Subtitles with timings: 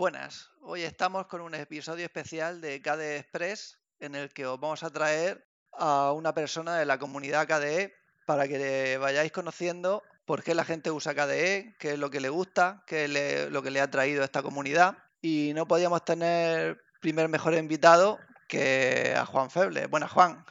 [0.00, 4.82] Buenas, hoy estamos con un episodio especial de KDE Express en el que os vamos
[4.82, 5.46] a traer
[5.78, 7.92] a una persona de la comunidad KDE
[8.24, 12.30] para que vayáis conociendo por qué la gente usa KDE, qué es lo que le
[12.30, 14.96] gusta, qué es lo que le ha traído a esta comunidad.
[15.20, 19.86] Y no podíamos tener primer mejor invitado que a Juan Feble.
[19.86, 20.46] Buenas, Juan.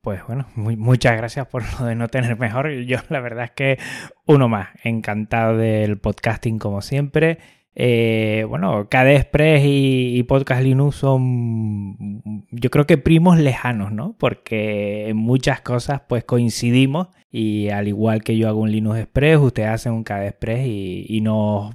[0.00, 2.70] Pues bueno, muchas gracias por lo de no tener mejor.
[2.70, 3.78] Yo la verdad es que
[4.24, 7.38] uno más, encantado del podcasting como siempre.
[7.80, 14.16] Eh, bueno, KDE Express y, Podcast Linux son yo creo que primos lejanos, ¿no?
[14.18, 19.38] Porque en muchas cosas pues coincidimos y al igual que yo hago un Linux Express,
[19.38, 21.72] ustedes hacen un KDE Express y, y nos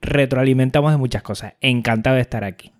[0.00, 1.52] retroalimentamos de muchas cosas.
[1.60, 2.72] Encantado de estar aquí.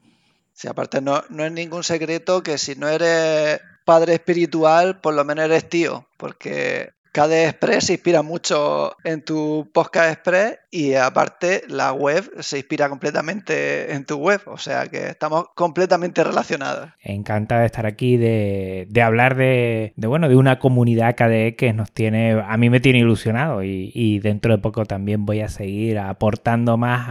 [0.55, 5.27] Sí, aparte no, no es ningún secreto que si no eres padre espiritual, por lo
[5.27, 11.63] menos eres tío, porque KDE Express se inspira mucho en tu podcast Express y aparte
[11.69, 16.89] la web se inspira completamente en tu web, o sea que estamos completamente relacionados.
[17.03, 22.43] Encantado de estar aquí, de, hablar de, bueno, de una comunidad KDE que nos tiene,
[22.43, 27.07] a mí me tiene ilusionado y, dentro de poco también voy a seguir aportando más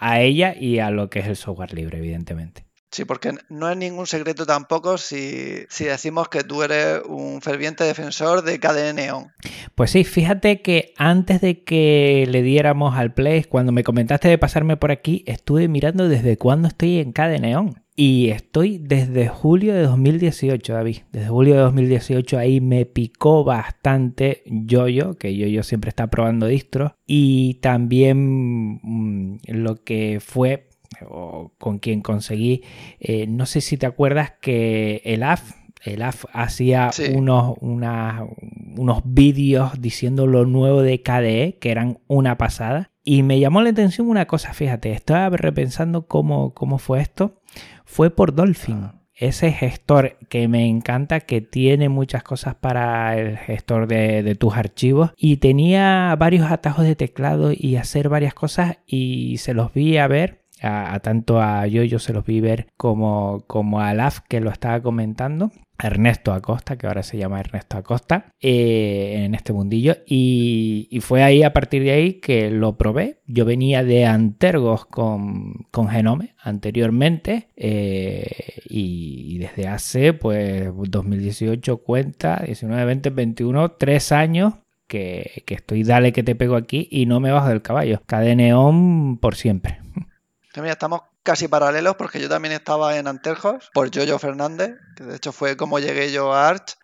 [0.00, 2.64] a ella y a lo que es el software libre, evidentemente.
[2.94, 8.44] Sí, porque no es ningún secreto tampoco si, decimos que tú eres un ferviente defensor
[8.44, 9.32] de KDE Neon.
[9.74, 14.38] Pues sí, fíjate que antes de que le diéramos al play, cuando me comentaste de
[14.38, 17.82] pasarme por aquí, estuve mirando desde cuándo estoy en KDE Neon.
[17.96, 20.98] Y estoy desde julio de 2018, David.
[21.10, 26.92] Desde julio de 2018 ahí me picó bastante Yoyo, que Yoyo siempre está probando distros.
[27.06, 30.68] Y también mm, lo que fue
[31.08, 32.62] o con quien conseguí,
[33.00, 35.52] eh, no sé si te acuerdas que el AF,
[35.84, 42.90] el AF hacía unos, unos vídeos diciendo lo nuevo de KDE, que eran una pasada.
[43.04, 47.42] Y me llamó la atención una cosa, fíjate, estaba repensando cómo, cómo fue esto.
[47.84, 48.92] Fue por Dolphin.
[49.16, 54.56] Ese gestor que me encanta, que tiene muchas cosas para el gestor de, de, tus
[54.56, 59.98] archivos y tenía varios atajos de teclado y hacer varias cosas y se los vi
[59.98, 64.40] a ver a, tanto a Yoyo se los vi ver como, como a Laf que
[64.40, 65.50] lo estaba comentando.
[65.82, 69.96] Ernesto Acosta, que ahora se llama Ernesto Acosta, eh, en este mundillo.
[70.06, 73.20] Y, fue ahí, a partir de ahí, que lo probé.
[73.26, 77.48] Yo venía de Antergos con, con Genome anteriormente.
[77.56, 78.26] Eh,
[78.68, 84.54] y, desde hace, pues, 2018 cuenta, 19, 20, 21, 3 años
[84.86, 88.00] que, que estoy dale que te pego aquí y no me bajo del caballo.
[88.06, 89.80] Cadeneón por siempre.
[90.62, 95.16] Mira, estamos casi paralelos porque yo también estaba en Anterjos por Jojo Fernández, que de
[95.16, 96.76] hecho fue como llegué yo a Arch.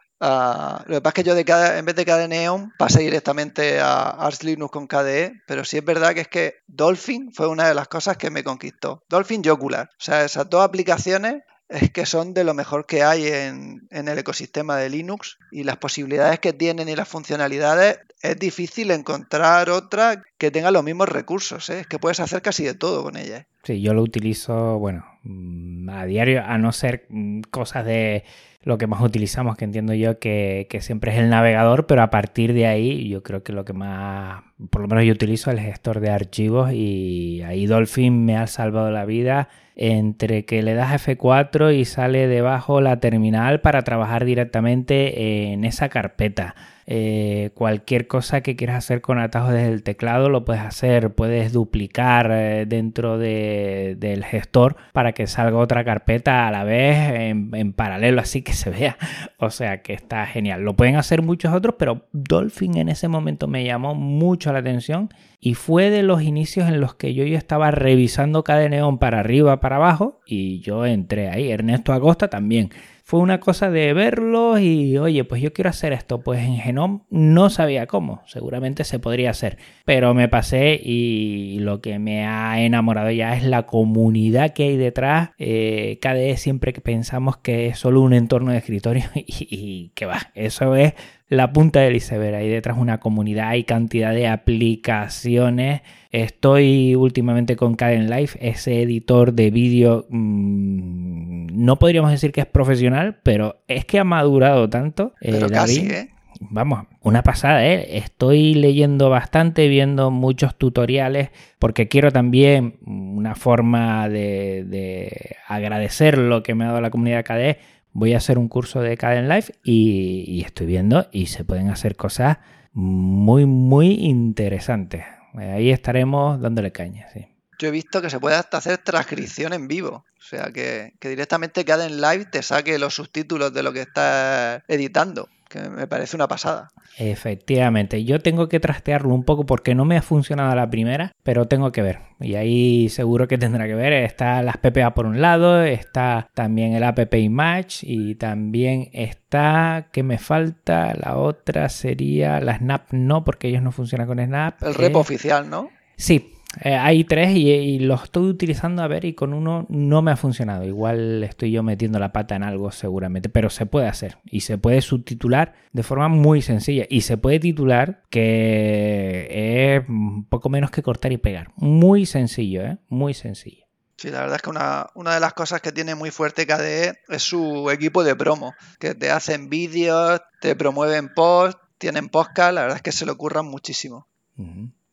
[0.87, 3.81] lo que pasa es que yo de cada, en vez de KDE Neon pasé directamente
[3.81, 7.69] a Arch Linux con KDE, pero sí es verdad que es que Dolphin fue una
[7.69, 9.05] de las cosas que me conquistó.
[9.09, 9.89] Dolphin y Ocular.
[9.93, 14.09] O sea, esas dos aplicaciones es que son de lo mejor que hay en, en,
[14.09, 19.71] el ecosistema de Linux y las posibilidades que tienen y las funcionalidades es difícil encontrar
[19.71, 21.69] otra que tenga los mismos recursos.
[21.69, 21.81] ¿eh?
[21.81, 23.37] Es que puedes hacer casi de todo con ella.
[23.37, 23.47] ¿eh?
[23.63, 28.25] Sí, yo lo utilizo, bueno, mm, a diario, a no ser mm, cosas de
[28.63, 32.09] lo que más utilizamos, que entiendo yo que, que, siempre es el navegador, pero a
[32.11, 35.61] partir de ahí yo creo que lo que más, por lo menos yo utilizo el
[35.61, 41.07] gestor de archivos y ahí Dolphin me ha salvado la vida entre que le das
[41.07, 46.55] F4 y sale debajo la terminal para trabajar directamente en esa carpeta.
[46.93, 51.53] Eh, cualquier cosa que quieras hacer con atajos desde el teclado lo puedes hacer, puedes
[51.53, 56.97] duplicar eh, dentro del gestor para que salga otra carpeta a la vez
[57.31, 58.97] en, paralelo, así que se vea.
[59.43, 60.63] O sea que está genial.
[60.63, 65.09] Lo pueden hacer muchos otros, pero Dolphin en ese momento me llamó mucho la atención
[65.39, 69.21] y fue de los inicios en los que yo ya estaba revisando cada neón para
[69.21, 71.51] arriba, para abajo y yo entré ahí.
[71.51, 72.71] Ernesto Acosta también
[73.11, 76.21] fue una cosa de verlo y, oye, pues yo quiero hacer esto.
[76.21, 81.81] Pues en Genome no sabía cómo, seguramente se podría hacer, pero me pasé y lo
[81.81, 85.31] que me ha enamorado ya es la comunidad que hay detrás.
[85.39, 90.77] Eh, KDE siempre pensamos que es solo un entorno de escritorio y que va, eso
[90.77, 90.95] es
[91.31, 92.35] la punta del iceberg.
[92.35, 95.81] Ahí detrás una comunidad, hay cantidad de aplicaciones.
[96.11, 100.07] Estoy últimamente con Caden Life, ese editor de vídeo.
[100.11, 105.15] Mmm, no podríamos decir que es profesional, pero es que ha madurado tanto.
[105.21, 106.11] Eh, pero casi, ¿eh?
[106.41, 107.99] Vamos, una pasada, ¿eh?
[107.99, 116.43] Estoy leyendo bastante, viendo muchos tutoriales, porque quiero también una forma de, de agradecer lo
[116.43, 117.59] que me ha dado la comunidad KDE
[117.93, 121.97] voy a hacer un curso de Caden Life y, estoy viendo y se pueden hacer
[121.97, 122.39] cosas
[122.73, 125.05] muy, muy interesantes.
[125.35, 127.27] Ahí estaremos dándole caña, sí.
[127.59, 130.05] yo he visto que se puede hasta hacer transcripción en vivo.
[130.19, 135.29] O sea, que, directamente en Live te saque los subtítulos de lo que estás editando
[135.51, 136.71] que me parece una pasada.
[136.97, 141.47] Efectivamente, yo tengo que trastearlo un poco porque no me ha funcionado la primera, pero
[141.47, 141.99] tengo que ver.
[142.21, 143.93] Y ahí seguro que tendrá que ver.
[143.93, 150.03] Está las PPA por un lado, está también el app Image y también está, ¿qué
[150.03, 150.95] me falta?
[150.95, 154.63] La otra sería la Snap, no, porque ellos no funcionan con Snap.
[154.63, 155.69] El repo oficial, ¿no?
[155.97, 160.11] Sí, eh, hay tres y, los estoy utilizando a ver y con uno no me
[160.11, 160.65] ha funcionado.
[160.65, 164.59] Igual estoy yo metiendo la pata en algo seguramente, pero se puede hacer y se
[164.59, 169.83] puede subtitular de forma muy sencilla y se puede titular que es
[170.29, 171.53] poco menos que cortar y pegar.
[171.57, 172.79] Muy sencillo, ¿eh?
[172.89, 173.67] Muy sencillo.
[173.97, 177.01] Sí, la verdad es que una, una, de las cosas que tiene muy fuerte KDE
[177.09, 182.63] es su equipo de promo, que te hacen vídeos, te promueven post, tienen podcast, la
[182.63, 184.07] verdad es que se lo ocurran muchísimo.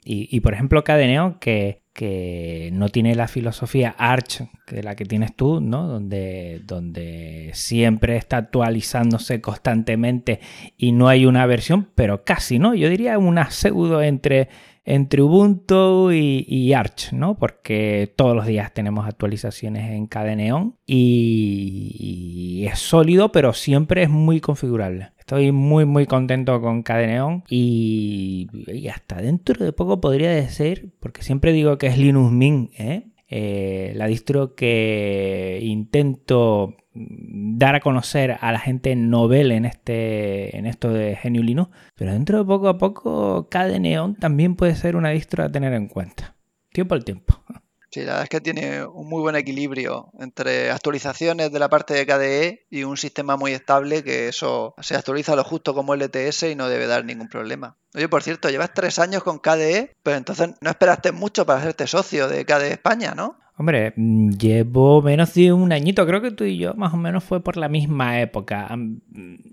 [0.09, 5.35] Y, por ejemplo, Cadeneo, que, que no tiene la filosofía Arch, que la que tienes
[5.35, 5.88] tú, ¿no?
[5.88, 10.39] Donde, donde siempre está actualizándose constantemente
[10.77, 12.75] y no hay una versión, pero casi, ¿no?
[12.75, 14.47] Yo diría una pseudo entre,
[14.85, 17.35] entre Ubuntu y, Arch, ¿no?
[17.39, 24.09] Porque todos los días tenemos actualizaciones en Cadeneon y, y es sólido, pero siempre es
[24.09, 25.13] muy configurable.
[25.27, 31.21] Estoy muy muy contento con Cadeneon y, y, hasta dentro de poco podría decir, porque
[31.21, 33.07] siempre digo que es Linux Mint, ¿eh?
[33.30, 40.66] Eh, la distro que intento dar a conocer a la gente novel en este en
[40.66, 45.10] esto de GNU Linux, pero dentro de poco a poco Cadeneon también puede ser una
[45.10, 46.36] distro a tener en cuenta.
[46.72, 47.42] Tiempo al tiempo.
[47.89, 51.94] Sí, la verdad es que tiene un muy buen equilibrio entre actualizaciones de la parte
[51.94, 56.44] de KDE y un sistema muy estable que eso se actualiza lo justo como LTS
[56.44, 57.78] y no debe dar ningún problema.
[57.95, 61.88] Oye, por cierto, llevas tres años con KDE, pero entonces no esperaste mucho para hacerte
[61.88, 63.38] socio de KDE España, ¿no?
[63.60, 67.24] Hombre, mm, llevo menos de un añito, creo que tú y yo más o menos
[67.24, 68.68] fue por la misma época.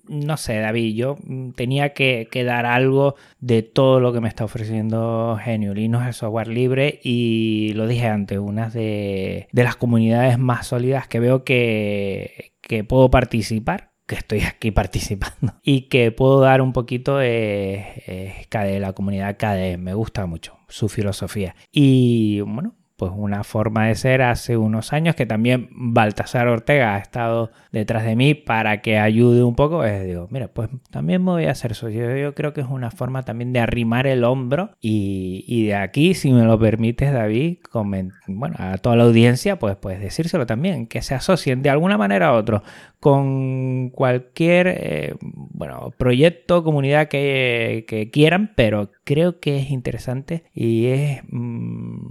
[0.08, 4.44] No sé, David, yo mm, tenía que, dar algo de todo lo que me está
[4.44, 5.74] ofreciendo Genio.
[5.74, 11.20] Linux es software libre y lo dije antes, una de, las comunidades más sólidas que
[11.20, 12.52] veo que,
[12.88, 18.46] puedo participar que estoy aquí participando y que puedo dar un poquito de
[18.80, 19.78] la comunidad KDE.
[19.78, 21.54] Me gusta mucho su filosofía.
[21.72, 26.98] Y bueno, pues una forma de ser hace unos años que también Baltasar Ortega ha
[26.98, 31.32] estado detrás de mí para que ayude un poco, es digo, mira, pues también me
[31.32, 32.16] voy a hacer socio.
[32.16, 36.32] Yo creo que es una forma también de arrimar el hombro y, de aquí, si
[36.32, 41.14] me lo permites, David, bueno, a toda la audiencia, pues puedes decírselo también, que se
[41.14, 42.62] asocien de alguna manera a otro
[43.00, 51.22] con cualquier eh, bueno, proyecto, comunidad que, quieran, pero creo que es interesante y es...
[51.28, 52.06] Mm,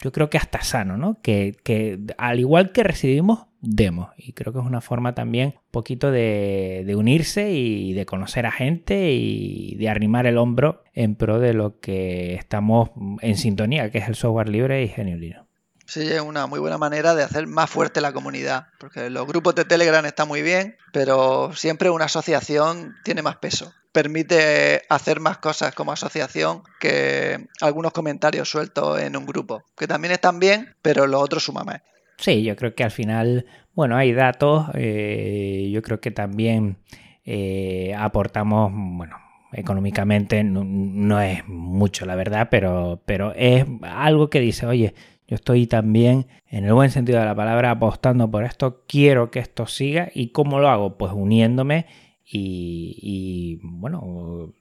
[0.00, 1.20] yo creo que hasta sano, ¿no?
[1.22, 1.56] Que,
[2.18, 4.10] al igual que recibimos, demos.
[4.16, 8.52] Y creo que es una forma también un poquito de, unirse y de conocer a
[8.52, 13.98] gente y de arrimar el hombro en pro de lo que estamos en sintonía, que
[13.98, 15.43] es el software libre y genio
[15.86, 19.54] Sí, es una muy buena manera de hacer más fuerte la comunidad, porque los grupos
[19.54, 23.72] de Telegram están muy bien, pero siempre una asociación tiene más peso.
[23.92, 30.12] Permite hacer más cosas como asociación que algunos comentarios sueltos en un grupo, que también
[30.12, 31.82] están bien, pero los otros suman más.
[32.16, 36.78] Sí, yo creo que al final, bueno, hay datos, eh, yo creo que también
[37.24, 39.16] eh, aportamos, bueno,
[39.52, 44.94] económicamente no, no, es mucho, la verdad, pero, pero es algo que dice, oye,
[45.34, 48.84] estoy también, en el buen sentido de la palabra, apostando por esto.
[48.86, 50.10] Quiero que esto siga.
[50.14, 50.96] ¿Y cómo lo hago?
[50.96, 51.86] Pues uniéndome
[52.26, 54.54] y, bueno,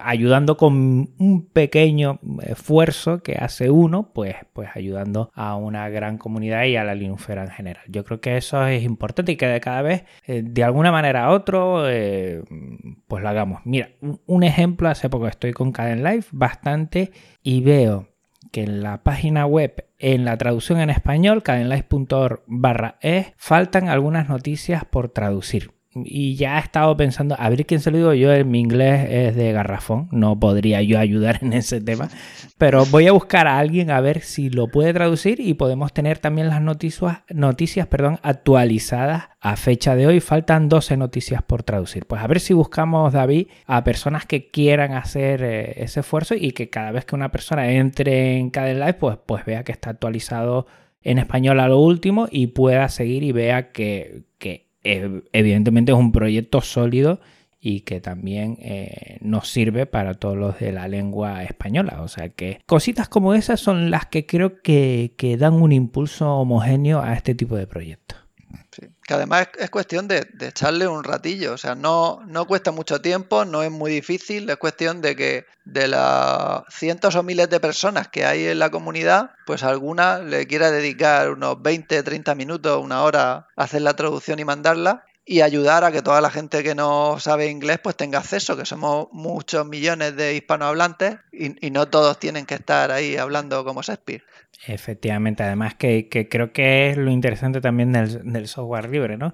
[0.00, 6.64] ayudando con un pequeño esfuerzo que hace uno, pues, pues ayudando a una gran comunidad
[6.64, 7.82] y a la Linufera en general.
[7.88, 11.24] Yo creo que eso es importante y que de cada vez, eh, de alguna manera
[11.24, 12.42] a otro, eh,
[13.08, 13.62] pues lo hagamos.
[13.64, 13.90] Mira,
[14.26, 17.10] un ejemplo, hace poco estoy con Caden Life bastante
[17.42, 18.08] y veo
[18.52, 24.28] que en la página web, en la traducción en español, cadenlife.org barra e, faltan algunas
[24.28, 28.44] noticias por traducir y ya he estado pensando, a ver quién se lo digo yo,
[28.44, 32.08] mi inglés es de garrafón, no podría yo ayudar en ese tema,
[32.58, 36.18] pero voy a buscar a alguien a ver si lo puede traducir y podemos tener
[36.18, 40.20] también las noticias, noticias perdón, actualizadas a fecha de hoy.
[40.20, 42.06] Faltan 12 noticias por traducir.
[42.06, 46.52] Pues a ver si buscamos, David, a personas que quieran hacer eh, ese esfuerzo y
[46.52, 49.90] que cada vez que una persona entre en cada live, pues, pues vea que está
[49.90, 50.66] actualizado
[51.02, 54.33] en español a lo último y pueda seguir y vea que, que
[54.84, 57.20] evidentemente es un proyecto sólido
[57.66, 62.02] y que también eh, nos sirve para todos los de la lengua española.
[62.02, 66.30] O sea que cositas como esas son las que creo que, que dan un impulso
[66.36, 68.23] homogéneo a este tipo de proyectos.
[69.06, 73.44] Que además es, cuestión de, echarle un ratillo, o sea, no, no cuesta mucho tiempo,
[73.44, 78.08] no es muy difícil, es cuestión de que de las cientos o miles de personas
[78.08, 83.02] que hay en la comunidad, pues alguna le quiera dedicar unos 20, 30 minutos, una
[83.02, 86.74] hora a hacer la traducción y mandarla y ayudar a que toda la gente que
[86.74, 92.18] no sabe inglés pues tenga acceso, que somos muchos millones de hispanohablantes y, no todos
[92.18, 94.22] tienen que estar ahí hablando como Shakespeare.
[94.66, 99.32] Efectivamente, además que, creo que es lo interesante también del, software libre, ¿no?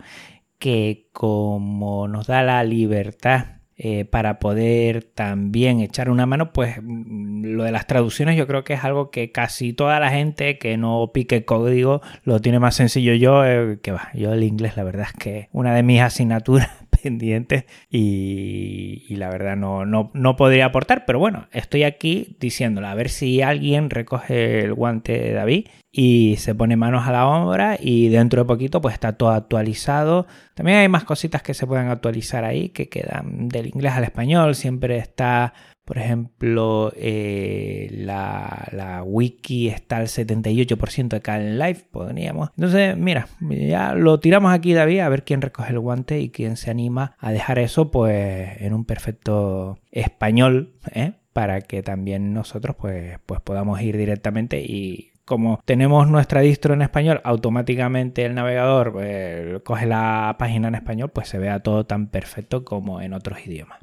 [0.58, 7.46] Que como nos da la libertad eh, para poder también echar una mano, pues mm,
[7.46, 10.76] lo de las traducciones yo creo que es algo que casi toda la gente que
[10.76, 13.14] no pique código lo tiene más sencillo.
[13.14, 16.68] Yo, eh, que va, yo el inglés la verdad es que una de mis asignaturas
[17.00, 22.94] pendientes y, la verdad no, no, no, podría aportar, pero bueno, estoy aquí diciéndolo, a
[22.94, 27.76] ver si alguien recoge el guante de David y se pone manos a la obra
[27.80, 30.26] y dentro de poquito pues está todo actualizado.
[30.54, 34.54] También hay más cositas que se pueden actualizar ahí que quedan del inglés al español,
[34.54, 35.52] siempre está
[35.90, 42.50] por ejemplo, eh, la, wiki está al 78% de en Live, podríamos.
[42.50, 46.56] Entonces, mira, ya lo tiramos aquí, David, a ver quién recoge el guante y quién
[46.56, 51.14] se anima a dejar eso, pues, en un perfecto español, ¿eh?
[51.32, 56.82] para que también nosotros, pues, pues podamos ir directamente y como tenemos nuestra distro en
[56.82, 62.06] español, automáticamente el navegador pues, coge la página en español, pues se vea todo tan
[62.06, 63.80] perfecto como en otros idiomas.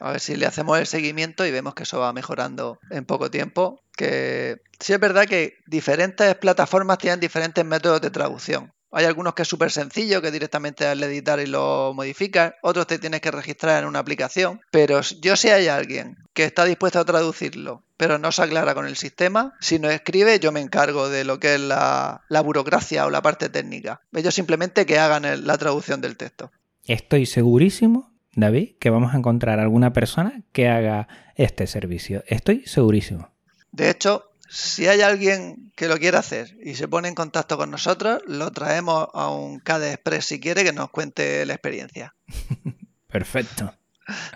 [0.00, 3.30] A ver si le hacemos el seguimiento y vemos que eso va mejorando en poco
[3.30, 3.80] tiempo.
[3.96, 8.72] Que sí es verdad que diferentes plataformas tienen diferentes métodos de traducción.
[8.96, 12.54] Hay algunos que es súper sencillo, que directamente al editar y lo modificas.
[12.62, 14.60] Otros te tienes que registrar en una aplicación.
[14.70, 18.86] Pero yo si hay alguien que está dispuesto a traducirlo, pero no se aclara con
[18.86, 23.10] el sistema, si no escribe, yo me encargo de lo que es la, burocracia o
[23.10, 24.00] la parte técnica.
[24.12, 26.52] Ellos simplemente que hagan la traducción del texto.
[26.86, 32.24] Estoy segurísimo David, que vamos a encontrar alguna persona que haga este servicio.
[32.26, 33.30] Estoy segurísimo.
[33.72, 37.70] De hecho, si hay alguien que lo quiera hacer y se pone en contacto con
[37.70, 42.14] nosotros, lo traemos a un KD Express si quiere que nos cuente la experiencia.
[43.08, 43.74] Perfecto.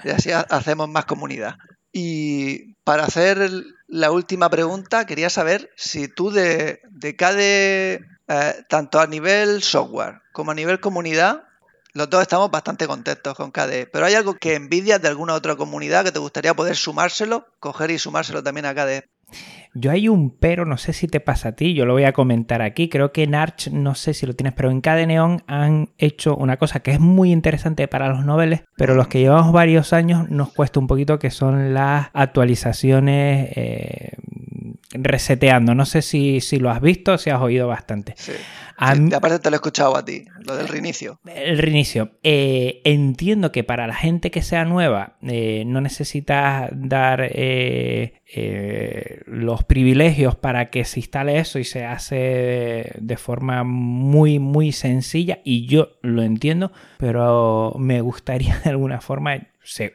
[0.05, 1.57] Y así hacemos más comunidad.
[1.93, 3.51] Y para hacer
[3.87, 10.21] la última pregunta, quería saber si tú de, de KDE, eh, tanto a nivel software
[10.33, 11.45] como a nivel comunidad,
[11.99, 15.57] los dos estamos bastante contentos con KDE, pero ¿hay algo que envidias de alguna otra
[15.57, 19.09] comunidad que te gustaría poder sumárselo, coger y sumárselo también a KDE?
[19.75, 22.13] Yo hay un pero, no sé si te pasa a ti, yo lo voy a
[22.13, 25.43] comentar aquí, creo que en Arch, no sé si lo tienes, pero en KDE Neon
[25.49, 29.53] han hecho una cosa que es muy interesante para los noveles, pero los que llevamos
[29.53, 34.13] varios años nos cuesta un poquito, que son las actualizaciones eh,
[34.91, 35.75] reseteando.
[35.75, 38.15] No sé si, si, lo has visto, si has oído bastante.
[38.17, 38.33] Sí.
[38.79, 41.21] aparte te lo he escuchado a ti, lo del reinicio.
[41.27, 42.13] El reinicio.
[42.23, 48.13] Eh, entiendo que para la gente que sea nueva eh, no necesitas dar eh,
[49.27, 55.41] los privilegios para que se instale eso y se hace de forma muy, muy sencilla
[55.45, 59.37] y yo lo entiendo, pero me gustaría de alguna forma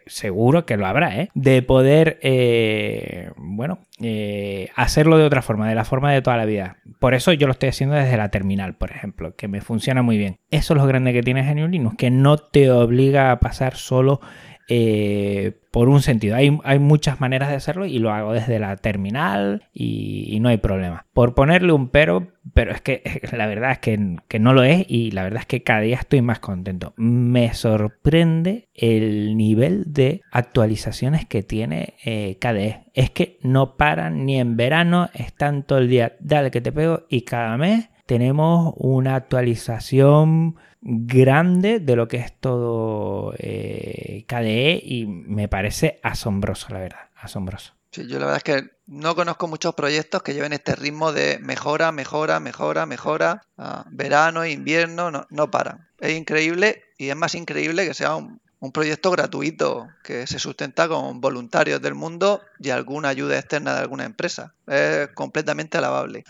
[0.06, 1.30] seguro que lo habrá, ¿eh?
[1.34, 6.46] de poder, eh, bueno, eh, hacerlo de otra forma, de la forma de toda la
[6.46, 6.78] vida.
[7.00, 10.18] Por eso yo lo estoy haciendo desde la terminal, por ejemplo, que me funciona muy
[10.18, 10.38] bien.
[10.52, 14.22] Eso es lo grande que tiene GNU Linux, que no te obliga a pasar solo
[14.68, 16.36] eh, por un sentido.
[16.36, 20.58] Hay, hay, muchas maneras de hacerlo y lo hago desde la terminal y, no hay
[20.58, 21.06] problema.
[21.14, 24.86] Por ponerle un pero, pero es que la verdad es que, que, no lo es
[24.88, 26.94] y la verdad es que cada día estoy más contento.
[26.98, 32.84] Me sorprende el nivel de actualizaciones que tiene eh, KDE.
[32.94, 37.06] Es que no paran ni en verano, están todo el día, dale que te pego
[37.10, 45.06] y cada mes tenemos una actualización grande de lo que es todo eh, KDE y
[45.06, 47.74] me parece asombroso, la verdad, asombroso.
[47.92, 51.40] Sí, yo la verdad es que no conozco muchos proyectos que lleven este ritmo de
[51.40, 53.44] mejora, mejora, mejora, mejora,
[53.92, 55.88] verano, invierno, no, no paran.
[56.00, 60.88] Es increíble y es más increíble que sea un, un proyecto gratuito que se sustenta
[60.88, 64.54] con voluntarios del mundo y alguna ayuda externa de alguna empresa.
[64.66, 66.24] Es completamente alabable.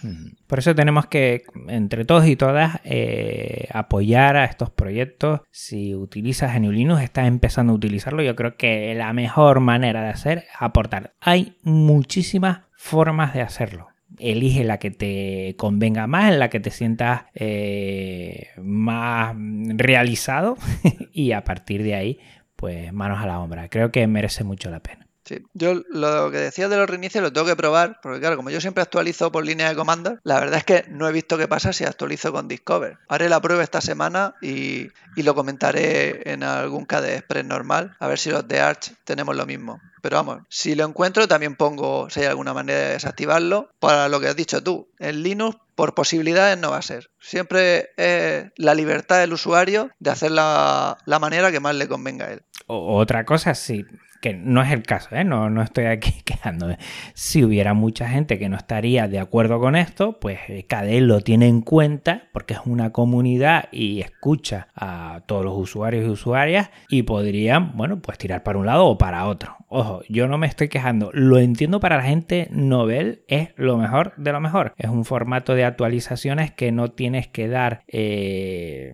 [0.47, 5.41] Por eso tenemos que, entre todos y todas, eh, apoyar a estos proyectos.
[5.51, 10.09] Si utilizas GNU Linux, estás empezando a utilizarlo, yo creo que la mejor manera de
[10.09, 11.13] hacer es aportar.
[11.21, 16.71] Hay muchísimas formas de hacerlo elige la que te convenga más, en la que te
[16.71, 20.57] sientas eh, más realizado
[21.13, 22.19] y a partir de ahí
[22.55, 23.67] pues manos a la obra.
[23.67, 25.03] Creo que merece mucho la pena.
[25.25, 28.49] Sí, yo lo que decía de los reinicios lo tengo que probar, porque claro, como
[28.49, 31.47] yo siempre actualizo por línea de comandos, la verdad es que no he visto qué
[31.47, 32.97] pasa si actualizo con Discover.
[33.07, 38.19] Haré la prueba esta semana y, lo comentaré en algún KDE Express normal, a ver
[38.19, 39.79] si los de Arch tenemos lo mismo.
[40.03, 43.69] Pero vamos, si lo encuentro también pongo si hay alguna manera de desactivarlo.
[43.79, 47.09] Para lo que has dicho tú, en Linux por posibilidades no va a ser.
[47.21, 52.33] Siempre es la libertad del usuario de hacer la, manera que más le convenga a
[52.33, 52.43] él.
[52.67, 53.85] otra cosa, sí
[54.23, 55.25] que no es el caso, ¿eh?
[55.25, 56.77] no, no estoy aquí quejándome.
[57.13, 61.19] Si hubiera mucha gente que no estaría de acuerdo con esto, pues eh, KDE lo
[61.19, 66.69] tiene en cuenta porque es una comunidad y escucha a todos los usuarios y usuarias
[66.87, 69.57] y podrían, bueno, pues tirar para un lado o para otro.
[69.67, 74.13] Ojo, yo no me estoy quejando, lo entiendo para la gente novel, es lo mejor
[74.15, 74.73] de lo mejor.
[74.77, 77.83] Es un formato de actualizaciones que no tienes que dar...
[77.87, 78.93] Eh,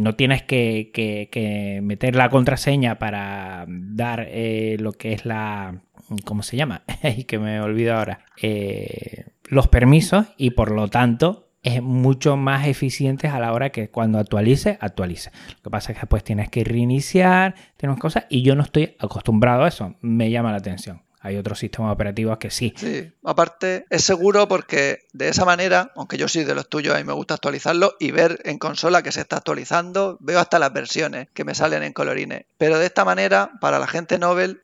[0.00, 5.82] no tienes que, meter la contraseña para dar eh, lo que es la...
[6.24, 6.84] ¿Cómo se llama?
[7.26, 8.20] que me olvido ahora.
[8.40, 13.90] Eh, los permisos y por lo tanto es mucho más eficiente a la hora que
[13.90, 15.30] cuando actualice, actualice.
[15.56, 18.96] Lo que pasa es que después tienes que reiniciar, tienes cosas y yo no estoy
[18.98, 19.96] acostumbrado a eso.
[20.00, 21.02] Me llama la atención.
[21.20, 22.72] Hay otros sistemas operativos que sí.
[22.76, 26.98] Sí, aparte es seguro porque de esa manera, aunque yo soy de los tuyos, a
[26.98, 30.72] mí me gusta actualizarlo y ver en consola que se está actualizando, veo hasta las
[30.72, 32.44] versiones que me salen en colorines.
[32.56, 34.62] Pero de esta manera, para la gente Nobel,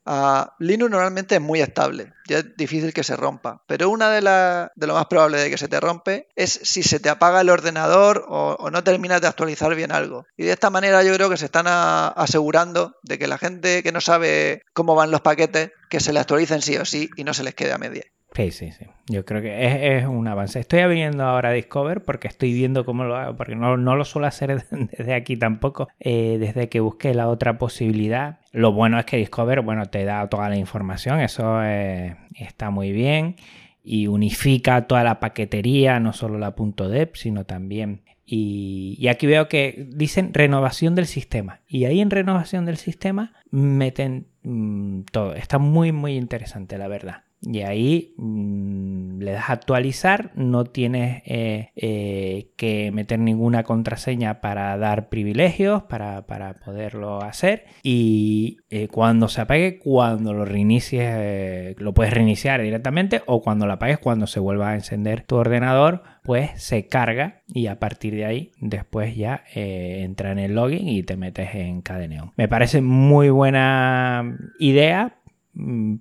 [0.58, 3.62] Linux normalmente es muy estable ya es difícil que se rompa.
[3.66, 6.82] Pero una de, las de lo más probable de que se te rompe es si
[6.82, 10.24] se te apaga el ordenador o, no terminas de actualizar bien algo.
[10.36, 13.92] Y de esta manera yo creo que se están asegurando de que la gente que
[13.92, 17.34] no sabe cómo van los paquetes, que se le actualicen sí o sí y no
[17.34, 18.04] se les quede a media.
[18.34, 18.86] Sí, sí, sí.
[19.06, 20.58] Yo creo que es, un avance.
[20.58, 24.64] Estoy abriendo ahora Discover porque estoy viendo cómo lo hago, porque no, lo suelo hacer
[24.70, 28.40] desde aquí tampoco, eh, desde que busqué la otra posibilidad.
[28.52, 32.92] Lo bueno es que Discover, bueno, te da toda la información, eso eh, está muy
[32.92, 33.36] bien
[33.84, 39.86] y unifica toda la paquetería, no solo la .deb, sino también y, aquí veo que
[39.90, 41.60] dicen renovación del sistema.
[41.68, 45.34] Y ahí en renovación del sistema meten mm, todo.
[45.34, 47.23] Está muy, muy interesante, la verdad.
[47.46, 54.40] Y ahí mm, le das a actualizar, no tienes eh, eh, que meter ninguna contraseña
[54.40, 56.24] para dar privilegios, para,
[56.64, 57.64] poderlo hacer.
[57.82, 63.74] Y eh, cuando se apague, cuando lo reinicies, lo puedes reiniciar directamente o cuando lo
[63.74, 68.24] apagues, cuando se vuelva a encender tu ordenador, pues se carga y a partir de
[68.24, 72.32] ahí después ya entra en el login y te metes en Cadeneon.
[72.36, 75.18] Me parece muy buena idea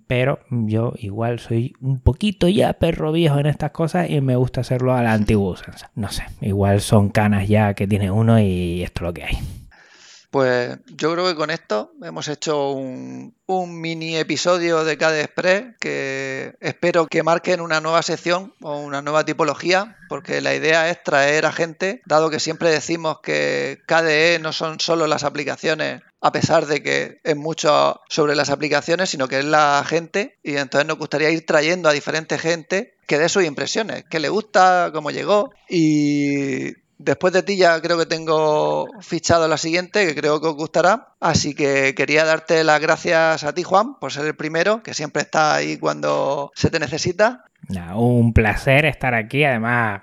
[0.08, 4.62] pero yo igual soy un poquito ya perro viejo en estas cosas y me gusta
[4.62, 5.92] hacerlo a la antigua usanza.
[5.96, 9.40] No sé, igual son canas ya que tiene uno y esto es lo que hay.
[10.34, 16.56] Pues yo creo que con esto hemos hecho un, mini episodio de KDE Express que
[16.60, 21.46] espero que marquen una nueva sección o una nueva tipología, porque la idea es traer
[21.46, 26.66] a gente, dado que siempre decimos que KDE no son solo las aplicaciones, a pesar
[26.68, 30.98] de que es mucho sobre las aplicaciones, sino que es la gente, y entonces nos
[30.98, 35.52] gustaría ir trayendo a diferente gente que dé sus impresiones, que le gusta, cómo llegó,
[35.70, 40.56] y Después de ti ya creo que tengo fichado la siguiente, que creo que os
[40.56, 41.16] gustará.
[41.20, 45.24] Así que quería darte las gracias a ti, Juan, por ser el primero, que siempre
[45.24, 47.44] está ahí cuando se te necesita
[47.96, 49.44] un placer estar aquí.
[49.44, 50.02] Además,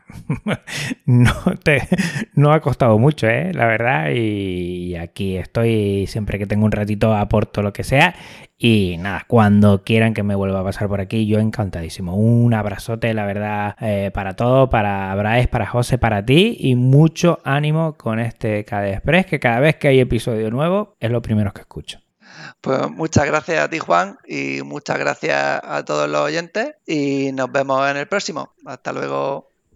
[1.06, 1.88] no, te,
[2.34, 3.52] no ha costado mucho, ¿eh?
[3.52, 4.10] la verdad.
[4.14, 8.14] Y aquí estoy siempre que tengo un ratito, aporto lo que sea.
[8.62, 12.14] Y nada, cuando quieran que me vuelva a pasar por aquí, yo encantadísimo.
[12.14, 16.56] Un abrazote, la verdad, eh, para todo, para Bryce, para José, para ti.
[16.60, 21.10] Y mucho ánimo con este KD Express, que cada vez que hay episodio nuevo es
[21.10, 22.00] lo primero que escucho.
[22.60, 27.50] Pues muchas gracias a ti, Juan, y muchas gracias a todos los oyentes y nos
[27.50, 28.54] vemos en el próximo.
[28.66, 29.49] Hasta luego.